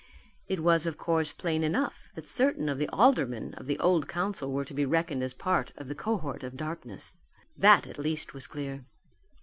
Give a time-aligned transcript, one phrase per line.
[0.47, 4.51] It was, of course, plain enough that certain of the aldermen of the old council
[4.51, 7.17] were to be reckoned as part of the cohort of darkness.
[7.55, 8.81] That at least was clear.